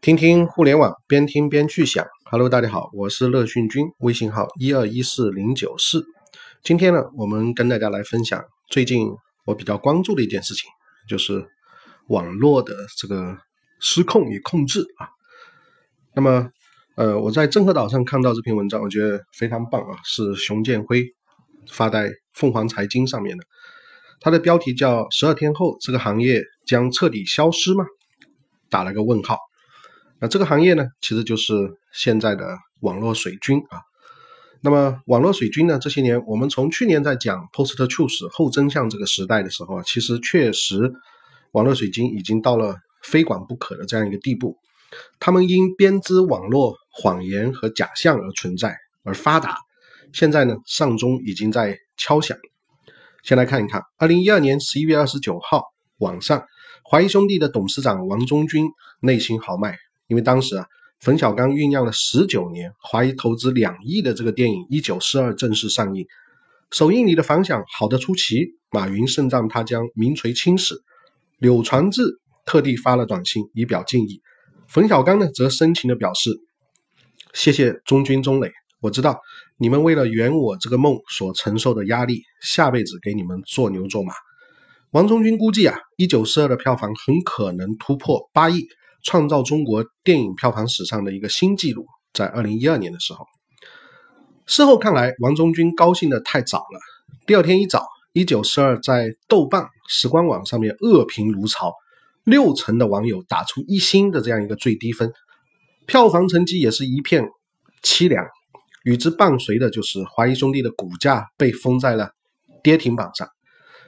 [0.00, 2.06] 听听互联网，边听边去想。
[2.30, 6.06] Hello，大家好，我是乐讯君，微信号一二一四零九四。
[6.62, 9.08] 今天呢，我们跟大家来分享最近
[9.44, 10.70] 我比较关注的一件事情，
[11.08, 11.44] 就是
[12.06, 13.36] 网络的这个
[13.80, 15.08] 失控与控制啊。
[16.14, 16.48] 那么，
[16.94, 21.04] 呃，我在郑和岛上看到这篇文章，我觉得非常棒啊，是熊建辉
[21.68, 23.44] 发在凤凰财经上面的。
[24.20, 27.84] 它的标题叫“十二天后，这个行业将彻底消失吗？”
[28.70, 29.36] 打了个问号。
[30.20, 31.54] 那这个行业呢，其实就是
[31.92, 33.80] 现在的网络水军啊。
[34.60, 40.92] 那么网络水军呢，这些年我们从去年在讲 post truth 后真相这个时代的时候啊，其实确实
[41.52, 44.56] 网络水军已经到了非管不可的这样一个地步。
[45.20, 49.58] 他们因编织网络谎言和假象而存在而发达。
[50.12, 52.36] 现在呢，上钟已经在敲响。
[53.22, 55.62] 先来看一看，二零一二年十一月二十九号
[55.98, 56.44] 晚上，
[56.82, 58.66] 华谊兄弟的董事长王中军
[59.00, 59.76] 内心豪迈。
[60.08, 60.66] 因为当时啊，
[61.00, 66.06] 冯小刚酝酿了十九年，华谊投资两亿的这个电影《一九四二》正式上映，
[66.72, 68.56] 首映礼的反响好得出奇。
[68.70, 70.74] 马云盛赞他将名垂青史，
[71.38, 72.02] 柳传志
[72.44, 74.20] 特地发了短信以表敬意。
[74.66, 76.30] 冯小刚呢，则深情的表示
[77.32, 79.20] ：“谢谢中军中磊，我知道
[79.56, 84.12] 你们为了圆我这个梦所承受的压力，下辈子给你们做牛做马。”
[84.92, 88.68] 王中军估计啊，《一九四二》的票房很可能突破八亿。
[89.02, 93.26] 创造中国电影票房史上的一个新纪录，在二零一二年的时候。
[94.46, 96.80] 事后看来，王中军高兴的太早了。
[97.26, 97.80] 第二天一早，
[98.12, 101.74] 《一九四二》在豆瓣、时光网上面恶评如潮，
[102.24, 105.12] 六成的网友打出一星的这样一个最低分，
[105.86, 107.28] 票房成绩也是一片
[107.82, 108.26] 凄凉。
[108.84, 112.12] 与之伴随的就是华谊兄弟的股价被封在了
[112.62, 113.28] 跌停榜上，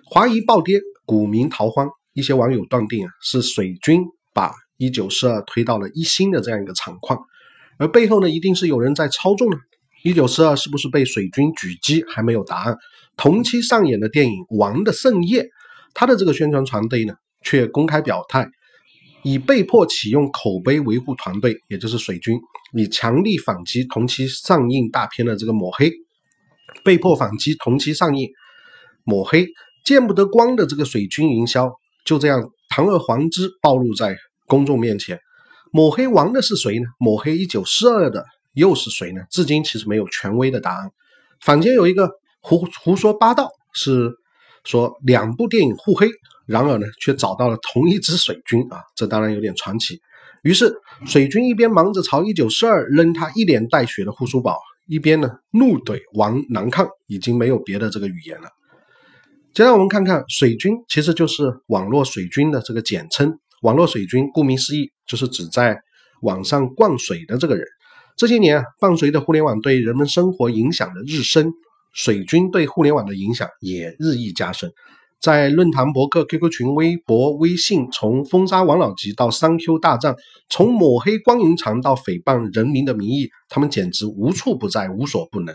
[0.05, 1.89] 华谊暴跌，股民逃荒。
[2.13, 4.03] 一些网友断定啊，是水军
[4.35, 4.53] 把。
[4.81, 7.21] 一九四二推到了一星的这样一个场况，
[7.77, 9.59] 而背后呢，一定是有人在操纵呢。
[10.03, 12.79] 一九四二是不是被水军狙击还没有答案。
[13.15, 15.45] 同期上演的电影《王的盛宴》，
[15.93, 18.49] 他的这个宣传团队呢，却公开表态，
[19.23, 22.41] 以被迫启用口碑维护团队，也就是水军，
[22.73, 25.93] 以强力反击同期上映大片的这个抹黑，
[26.83, 28.31] 被迫反击同期上映
[29.05, 29.47] 抹黑
[29.85, 31.71] 见不得光的这个水军营销，
[32.07, 34.17] 就这样堂而皇之暴露在。
[34.51, 35.21] 公众面前
[35.71, 36.87] 抹黑王的是谁呢？
[36.99, 39.23] 抹黑一九四二的又是谁呢？
[39.31, 40.91] 至今其实没有权威的答案。
[41.41, 44.11] 坊间有一个胡胡说八道，是
[44.65, 46.09] 说两部电影互黑，
[46.47, 50.01] 然而呢却找到了同一支水军啊，这当然有点传奇。
[50.43, 50.75] 于是
[51.07, 54.59] 水军一边忙着朝一九四二扔他一脸带血的护舒宝，
[54.89, 58.49] 一边呢怒怼王难看，已经没有别的这个语言了。
[59.55, 63.39] 接下来我们看看水军，其实就是网络水军的这个简称。
[63.61, 65.79] 网络水军，顾名思义，就是指在
[66.23, 67.67] 网上灌水的这个人。
[68.17, 71.53] 这些年啊，伴随着互联网对人们生活影响的日深，
[71.93, 74.71] 水军对互联网的影响也日益加深。
[75.21, 80.17] 在论坛、博客、QQ 群、微博、微信，从封杀王老吉到三 Q 大战，
[80.49, 85.55] 从抹黑光云长到诽谤人民的名义，他们简直无处不在，无所不能。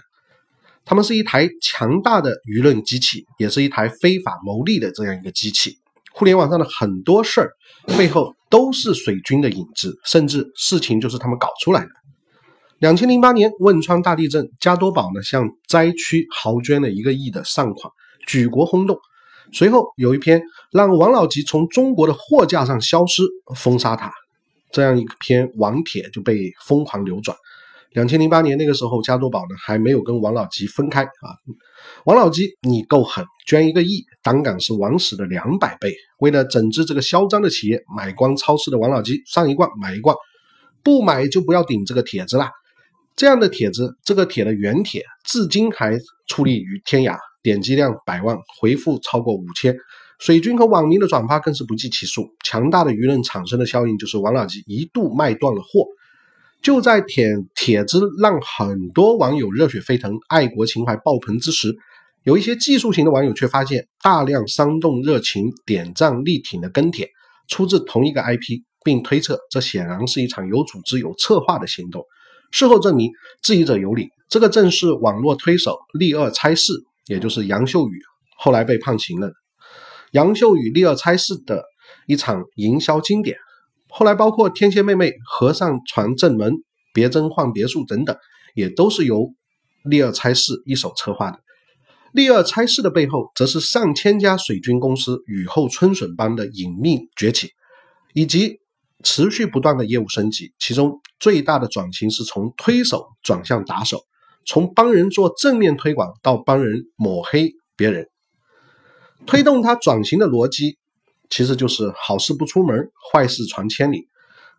[0.85, 5.79] 他们是一台强大的舆论机器，也是一台非法牟利的这样一个机器。
[6.17, 7.51] 互联网上的很多事儿
[7.97, 11.89] 背后都是水军的影子，甚至事情就是他们搞出来的。
[12.77, 17.91] 两千零八年汶川大地震，加多宝呢向灾区豪捐了一个亿的善款，
[18.25, 18.97] 举国轰动。
[19.51, 24.09] 随后有一篇让王老吉从中国的货架上消失，封杀他，
[24.71, 27.35] 这样一篇网帖就被疯狂流转。
[27.95, 31.31] 两千零八年那个时候，加多宝呢还没有跟王老吉分开啊。
[32.03, 35.95] 王老吉，你够狠，捐一个亿，胆敢是王石的两百倍。
[36.19, 40.13] 为了整治这个嚣张的企业，买光超市的王老吉，上一罐买一罐，
[40.83, 42.51] 不买就不要顶这个帖子啦。
[43.15, 45.97] 这样的帖子，这个帖的原帖至今还
[46.27, 49.73] 矗立于天涯，点击量百万，回复超过五千，
[50.19, 52.27] 水军和网民的转发更是不计其数。
[52.43, 55.85] 强大的舆论产生的效应，就是王老吉一度卖断了货。
[56.61, 61.75] 就在帖帖子让很多网友热血沸腾、爱国情怀爆棚之时，
[62.23, 67.07] 有一些技术型的网友却发现大量煽动热情、点赞力挺的跟帖
[67.47, 72.03] 出自同一个 IP，并推测这显然是一场有组织、有策划的行动。
[72.51, 73.11] 事后证明，
[73.43, 77.99] 质疑者有理，这个正是网络推手立二拆四，也就是杨秀宇
[78.39, 79.31] 后来被判刑了。
[80.11, 81.63] 杨秀宇立二拆四的
[82.07, 83.37] 一场营销经典。
[83.97, 86.53] 后来，包括天蝎妹妹、和尚传正门、
[86.93, 88.13] 别针换别墅等等，
[88.53, 89.33] 也都是由
[89.85, 91.39] 利尔差事一手策划的。
[92.11, 97.51] 利尔差事的背后，则是上千家水军公司雨后春笋般的隐秘崛起，
[98.13, 98.59] 以及
[99.01, 104.01] 持续不断的业务升级，其中最大的转型是从推手转向打手，
[104.45, 108.09] 从帮人做正面推广到帮人抹黑别人。
[109.25, 110.77] 推动它转型的逻辑，
[111.29, 114.07] 其实就是好事不出门，坏事传千里。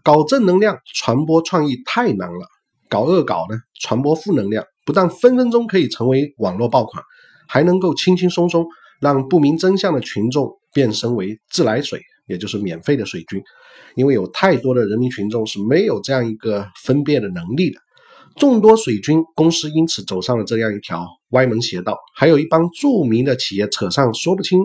[0.03, 2.47] 搞正能量传播创意太难了，
[2.89, 7.03] 搞恶搞呢，传播负能量不但分分钟可以成为网络爆款，
[7.49, 8.67] 还能够轻轻松松
[9.01, 13.43] 让不明真相的群众变身为自来水，也就是免费的水军。
[13.97, 17.81] 因为有太多的人民群众是没有这样一个分辨的能力的，
[18.37, 24.61] 众多水军公司因此走上了这样一条歪门邪道，还有一帮著名的企业扯上说不清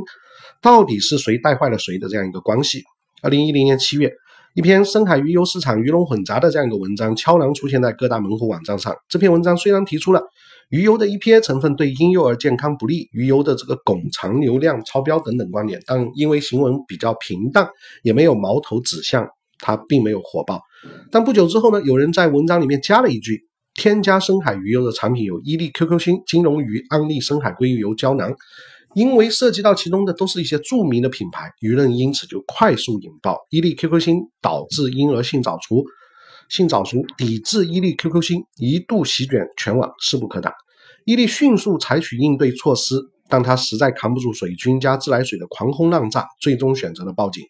[0.62, 2.84] 到底是谁带坏了谁的这样一个关系。
[3.22, 4.12] 二零一零年七月。
[4.54, 8.94] 一篇深海鱼油市场鱼龙混杂的这样一个文章，悄然出现在各大门户网站上。
[9.08, 10.22] 这篇文章虽然提出了
[10.70, 17.70] 鱼油的 EPA 成分对婴幼儿健康不利，鱼油的这个汞残留量超标等等观点，但因为行文比较平淡，
[18.04, 19.26] 也没有矛头指向，
[19.60, 20.62] 它并没有火爆。
[21.10, 28.36] 但不久之后呢，有人在文章里面加了一句：添加深海鱼油的产品有伊利 QQ 星、金龙鱼、安利深海鲑鱼油胶囊。
[28.94, 33.38] 因为涉及到其中的都是一些著名的品牌，舆论因此就快速引爆。
[33.50, 35.84] 伊利 QQ 星导致婴儿性早熟，
[36.50, 40.54] 性早熟抵制伊利 QQ 星一度席卷全网，势不可挡。
[41.06, 42.96] 伊利迅速采取应对措施，
[43.30, 47.44] 但他实在扛不住水军加自来水的狂轰滥炸，最终选择了报警。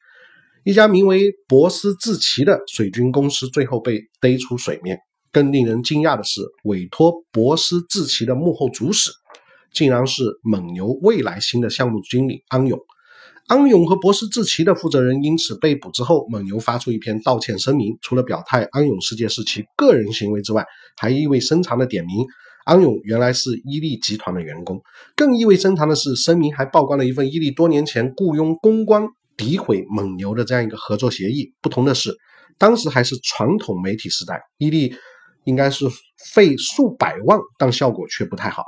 [0.63, 4.99] 一家名为博思智奇的水军公司最后被逮出水面。
[5.33, 9.09] 更令人惊讶的是，委托博思智奇的幕后主使。
[9.71, 12.79] 竟然是蒙牛未来新的项目经理安永，
[13.47, 20.65] 安永和博思智奇的负责人因此被捕之后，蒙牛发出一篇道歉声明，除了表态安永事件是其个人行为之外，
[20.97, 22.25] 还意味深长的点名
[22.65, 24.81] 安永原来是伊利集团的员工。
[25.15, 29.07] 更意味深长的是，声明还曝光了一份伊利多年前雇佣公关
[29.37, 31.53] 诋毁蒙牛的这样一个合作协议。
[31.61, 32.15] 不同的是，
[32.57, 34.93] 当时还是传统媒体时代，伊利
[35.45, 35.85] 应该是
[36.33, 38.63] 费数百万，但效果却不太好。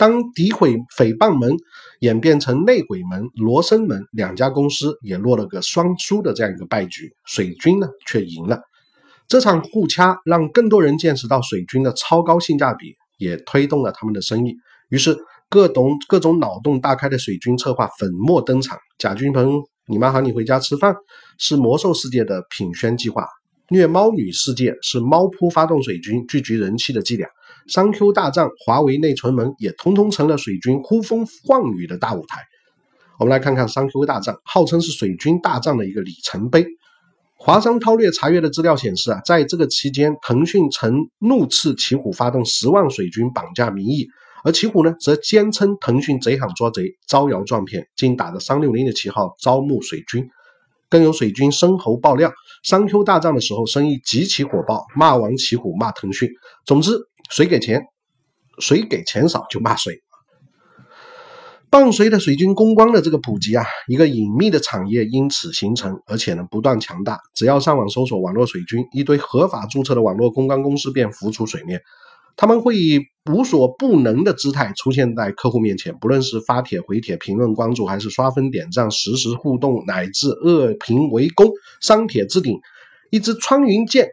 [0.00, 1.54] 当诋毁诽谤门
[1.98, 7.12] 演变成内鬼门、罗生门，两家公司也落了个双输的这样一个败局。
[7.26, 8.62] 水军呢却赢了，
[9.28, 14.56] 这场互掐让更多人见识到水军的超高性价比，也推动了他们的生意。
[14.88, 15.14] 于是
[15.50, 18.78] 各种各种脑洞大开的水军策划粉墨登场。
[18.96, 20.94] 贾君鹏，你妈喊你回家吃饭，
[21.38, 23.22] 是魔兽世界的品宣计划；
[23.68, 27.28] 虐猫女世界是猫扑发动水军聚集人气的伎俩。
[27.70, 32.42] 商 Q 大战、华为内存门也通通成了水军呼风唤雨的大舞台。
[33.20, 36.66] 我们来看看商 Q 大战，号称是水军大战的一个里程碑。
[37.36, 44.08] 华商韬略查阅的资料显示啊，在这个期间，腾讯曾怒斥奇虎发动十万水军绑架民意，
[44.42, 50.28] 而奇虎呢，则坚称腾讯贼喊捉贼，招摇撞骗，竟打着三六零的旗号招募水军。
[50.88, 52.32] 更有水军申猴爆料，
[52.64, 56.28] 商 Q 大战的时候生意极其火爆，骂完奇虎骂腾讯。
[56.66, 56.98] 总之。
[57.30, 57.84] 谁给钱，
[58.58, 60.02] 谁给钱少就骂谁。
[61.70, 67.20] 伴随着水军公关的这个普及啊，一个隐秘的产业因此形成，而且呢不断强大。
[67.32, 71.80] 只要上网搜索“网络水军”，一堆合法注册的网络公关公司便浮出水面。
[72.36, 73.00] 他们会以
[73.30, 82.58] 无所不能的姿态出现在客户面前，不论是发帖、回帖、评论、关注，还是刷分、点赞、实时互动，乃至恶评围攻，删帖置顶，
[83.10, 84.08] 一支穿云箭，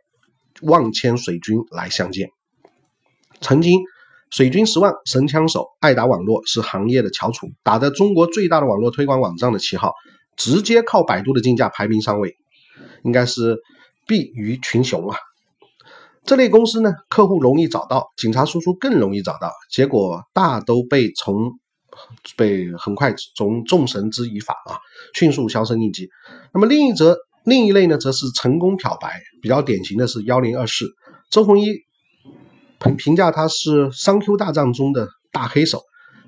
[0.62, 2.30] 万千水军来相见。
[3.39, 3.79] 曾经，
[4.29, 9.94] 水军十万神枪手爱达网络是行业的翘楚，打着中国最大的网络推广网站的旗号，
[10.35, 12.35] 直接靠百度的竞价排名上位，
[13.03, 13.57] 应该是
[14.07, 15.17] 必于群雄啊。
[16.25, 21.51] 这类公司呢，客户容易找到，警察叔叔更容易找到，结果大都被从
[22.35, 24.75] 被很快从众神之以法啊，
[25.13, 26.09] 迅速销声匿迹。
[26.53, 27.15] 那么另一则
[27.45, 30.85] 另一类呢，则是成功漂白，比较典型的是幺零二四
[31.29, 31.86] 周鸿祎。
[32.80, 35.81] 评评价他是商 Q 大战中的大黑手，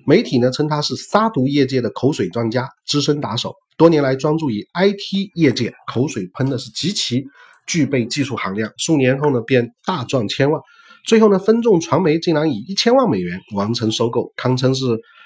[0.06, 7.24] 媒体呢称他是杀毒业界的口水专家、资深打手，多年来专注于 IT 业界，口水喷的是极其
[7.68, 10.60] 具备技术含量，数年后呢便大赚千万，
[11.06, 14.86] 最后呢分众传媒竟然以一千万美元完成收购，堪称是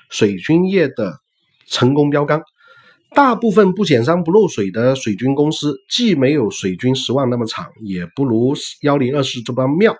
[0.10, 1.14] 水军业的
[1.68, 2.42] 成功标杆。
[3.16, 9.96] 大部分不减商不漏水的水军公司，既没有水军十万那么惨，也不如幺零二四这般妙。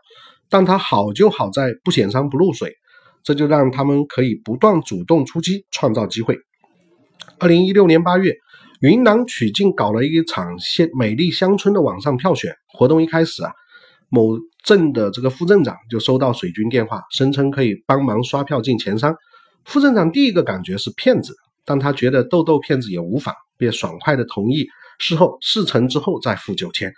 [0.54, 2.76] 但它好就好在不显山不露水，
[3.24, 6.38] 这就让他们可以不断主动出击，创造机会。
[7.40, 8.36] 二零一六年八月，
[8.80, 13.02] 云南曲靖搞了一场县美丽乡村的网上票选活动。
[13.02, 13.52] 一开始啊，
[14.10, 19.12] 某镇的这个副镇长就收到水军电话，声称可以帮忙刷票进前三。
[19.66, 21.34] 副镇长第一个感觉是骗子，
[21.66, 24.68] 但他觉得逗逗骗子也无妨，便爽快的同意。
[25.00, 26.94] 事后事成之后再付九千。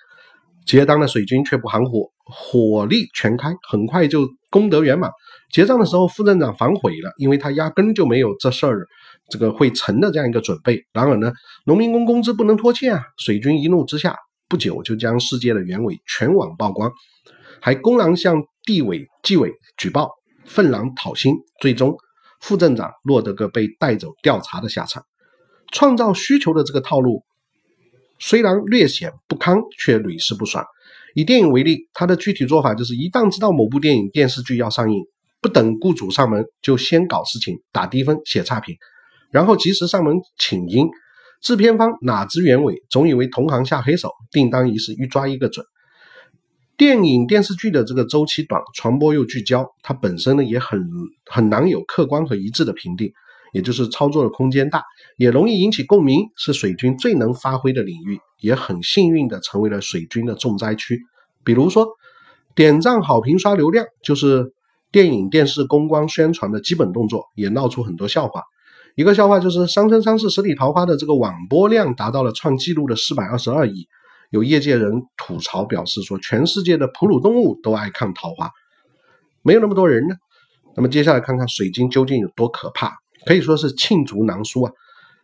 [0.66, 5.12] 结账的水军却不含糊，火力全开，很快就功德圆满。
[5.52, 8.88] 结账的时候，副镇长反悔了，因为他压根就没有这事儿
[9.30, 10.84] 这个会成的这样一个准备。
[10.92, 11.32] 然而呢，
[11.66, 13.04] 农民工工资不能拖欠啊！
[13.18, 14.16] 水军一怒之下，
[14.50, 16.92] 不久就将事件的原委全网曝光，
[17.62, 20.10] 还公然向地委、纪委举报，
[20.46, 21.36] 愤然讨薪。
[21.62, 21.96] 最终，
[22.42, 25.04] 副镇长落得个被带走调查的下场。
[25.72, 27.24] 创造需求的这个套路。
[28.20, 30.66] 虽然略显不堪，却屡试不爽。
[31.14, 35.02] 以电影为例，他的具体做法就是：一旦知道某部电影电视剧要上映，
[35.42, 38.76] 不等雇主上门，就先搞事情，打低分，写差评，
[39.32, 40.90] 然后及时上门请缨。
[41.42, 45.66] 制片方哪知原委，总以为同行下黑手，订单一事一抓一个准。
[46.76, 50.82] 电影电视剧的这个周期短，传播又聚焦，它本身呢也很
[51.32, 53.12] 很难有客观和一致的评定。
[53.56, 54.84] 也就是操作的空间大，
[55.16, 61.00] 也容易引起共鸣，是水军最能发挥的领域，也很幸运的成为了水军的重灾区。
[61.46, 61.88] 比如说，
[62.54, 64.52] 点赞、好评、刷流量，就是
[64.92, 68.44] 电影、电视公关宣传的基本动作，也闹出很多笑话。
[68.96, 73.88] 一个笑话就是《三生三世十里桃花》的这个网播量达到了创纪录的四百二十二亿，
[74.32, 78.52] 有业界人吐槽表示说，全世界的哺乳动物都爱看桃花，
[79.44, 80.16] 没有那么多人呢。
[80.76, 82.92] 那么接下来看看水晶究竟有多可怕。
[83.26, 84.72] 可以说是罄竹难书啊！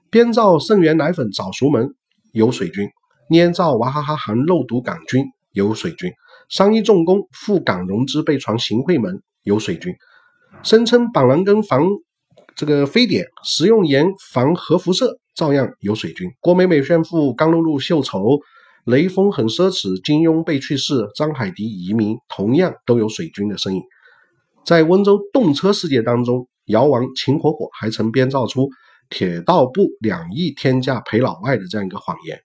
[0.09, 1.93] 编造圣元奶粉早熟门
[2.33, 2.89] 有水军，
[3.29, 6.11] 捏造娃哈哈含肉毒杆菌有水军，
[6.49, 9.93] 商一重工赴港融资被传行贿门有水军，
[10.63, 11.87] 声称板蓝根防
[12.55, 16.27] 这个非典，食用盐防核辐射照样有水军。
[16.41, 18.39] 郭美美炫富，刚露露秀丑，
[18.85, 23.81] 雷锋很奢侈，金庸被去世，张海迪移民，同样都有水军的身影。
[24.65, 26.47] 在温州动车事件当中。
[26.71, 28.67] 姚王秦火火还曾编造出
[29.09, 32.41] 铁道部两亿天价赔老外的这样一个谎言。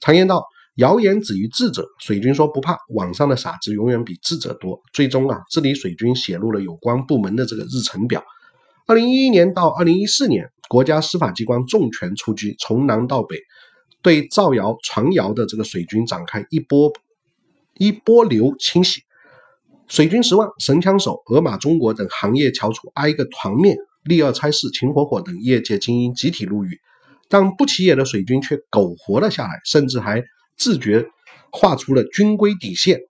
[0.00, 0.44] 常言道，
[0.76, 1.86] 谣言止于智者。
[1.98, 4.80] 水军说不怕，网上的傻子永远比智者多。
[4.92, 8.24] 最终啊，治理水军写入了有关部门的这个日程表。
[8.86, 13.36] 二零一一年到二零一四年，国家司法机关重拳出击，从南到北，
[14.02, 16.90] 对造谣传谣的这个水军展开一波
[17.76, 19.02] 一波流清洗。
[19.90, 26.78] 水军十万、神枪手、俄马中国等行业翘楚挨个团灭，利二差事、秦火火等业界精英集体入狱，
[27.28, 30.22] 但不起眼的水军却苟活了下来，甚至还
[30.56, 31.04] 自觉
[31.50, 33.00] 画出了军规底线。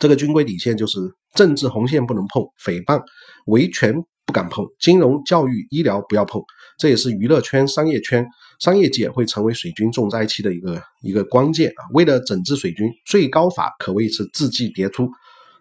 [0.00, 0.98] 这个军规底线就是
[1.32, 3.00] 政治红线不能碰，诽谤、
[3.46, 3.94] 维权
[4.26, 6.42] 不敢碰，金融、教育、医疗不要碰。
[6.76, 8.26] 这也是娱乐圈、商业圈、
[8.58, 11.86] 商业界会成为水军重灾区的一个一个关键啊！
[11.92, 15.08] 为了整治水军，最高法可谓是字迹迭出。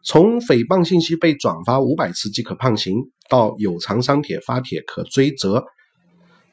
[0.04, 2.96] 从诽谤信息被转发五百次即可判刑，
[3.30, 5.64] 到有偿删帖发帖可追责，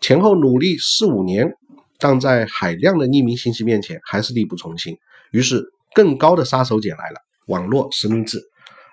[0.01, 1.51] 前后努力四五年，
[1.99, 4.97] 但在海量的匿名信息面前还是力不从心。
[5.33, 5.65] 于是，
[5.95, 7.17] 更高的杀手锏来了——
[7.49, 8.39] 网络实名制。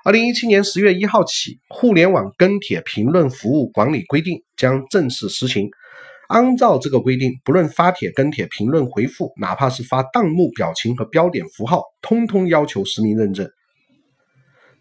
[0.06, 5.70] 二零一七年十月一号起，《互联网跟帖评论服务管理规定》将正式实行。
[6.28, 13.50] 按照这个规定，不论发帖、跟帖、评论、回复，哪怕是发弹幕、表情和标点符号，通通要求实名认证。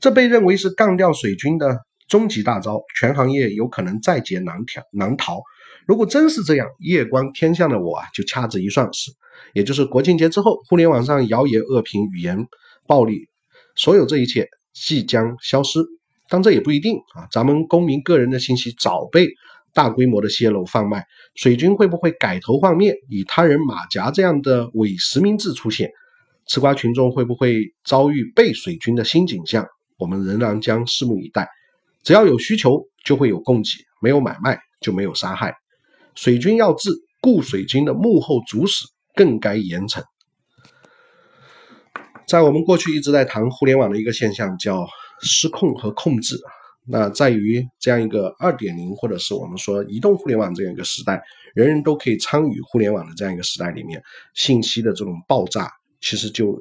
[0.04, 4.82] 这被认为是干掉水军的终极大招，全行业有可能在劫难逃。
[4.92, 5.40] 难逃。
[5.87, 9.11] 如果真是这样，夜观天象的我啊，就掐指一算是，
[9.54, 12.37] 也就是国庆节之后，互联网上谣言、恶评、语言
[12.87, 13.30] 暴力，
[13.76, 15.80] 所有这一切即将消失。
[16.28, 19.26] 但这也不一定啊，咱们公民个人的信息早被
[19.73, 21.02] 大规模的泄露贩卖，
[21.34, 25.90] 水军会不会改头换面，以他人马甲这样的伪实名制出现？
[26.46, 29.66] 吃瓜群众会不会遭遇被水军的新景象？
[29.96, 31.48] 我们仍然将拭目以待。
[32.02, 33.70] 只要有需求，就会有供给；
[34.02, 35.54] 没有买卖，就没有杀害。
[36.14, 36.90] 水军要治，
[37.22, 38.84] 雇水军的幕后主使
[39.14, 40.02] 更该严惩。
[42.26, 44.86] 在我们过去一直在谈互联网的一个现象，叫
[45.20, 46.36] 失控和控制。
[46.86, 51.22] 那在于这样一个二点零，或者是我们说移动互联网这样一个时代，
[51.54, 54.02] 人人都可以参与互联网的这样一个时代里面，
[54.34, 55.70] 信息的这种爆炸，
[56.02, 56.60] 其实就。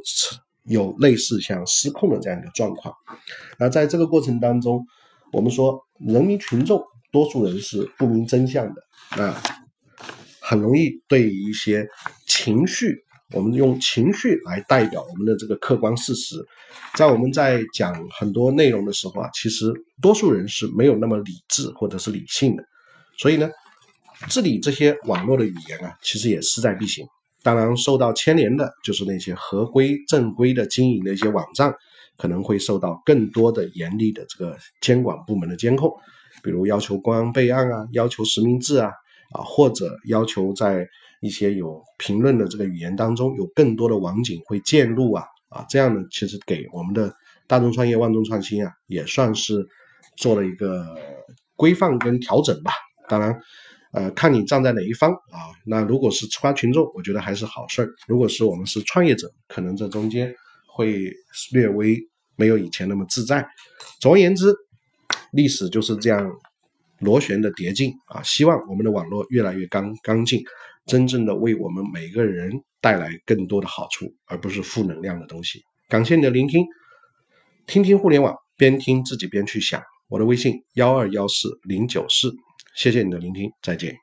[0.66, 2.94] 有类似像失控的这样一个状况，
[3.60, 4.86] 那在这个过程当中，
[5.32, 8.82] 我们说人民群众多数人是不明真相的，
[9.18, 9.36] 那
[10.40, 11.86] 很容易对一些
[12.28, 12.96] 情绪，
[13.32, 16.38] 我们用情绪来代表我们的这个客观事实，
[16.96, 22.64] 在我们在讲很多内容的时候啊，其实多数人是没有那么理智或者是理性的，
[23.18, 23.50] 所以呢，
[24.30, 27.06] 治理这些网络的语言啊，其实也势在必行。
[27.44, 31.76] 当然，受到牵连的就是那些合规正规的经营的一些网站，
[32.18, 35.92] 可能会受到更多的严厉的这个监管部门的监控，
[36.42, 38.92] 比如要求公安备案啊，要求实名制啊，
[39.34, 40.88] 啊，或者要求在
[41.22, 47.14] 一些有评论的这个语言当中有更多的网警会介入啊，啊，这样呢，其实给我们的
[47.46, 49.68] 大众创业万众创新啊，也算是
[50.16, 50.86] 做了一个
[51.58, 52.72] 规范跟调整吧。
[53.10, 53.38] 当然，
[53.94, 55.54] 呃，看你站在哪一方啊。
[55.66, 60.34] 那如果是吃瓜群众，我觉得还是好事儿；如果是我们是创业者，可能这中间
[60.68, 61.14] 会
[61.52, 61.98] 略微
[62.36, 63.48] 没有以前那么自在。
[64.02, 64.54] 总而言之，
[65.32, 66.30] 历史就是这样
[67.00, 68.22] 螺旋的叠进啊。
[68.24, 70.44] 希望我们的网络越来越干干净，
[70.88, 75.62] 真正的为我们每个人带来更多的好处，而不是负能量的东西。
[75.88, 76.66] 感谢你的聆听，
[77.68, 79.80] 听听互联网，边听自己边去想。
[80.10, 82.34] 我的微信幺二幺四零九四。
[82.74, 84.03] 谢谢你的聆听，再见。